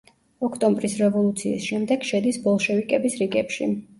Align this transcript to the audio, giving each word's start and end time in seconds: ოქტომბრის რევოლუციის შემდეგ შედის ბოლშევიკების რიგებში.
ოქტომბრის 0.45 0.95
რევოლუციის 1.01 1.67
შემდეგ 1.73 2.07
შედის 2.11 2.41
ბოლშევიკების 2.47 3.21
რიგებში. 3.23 3.71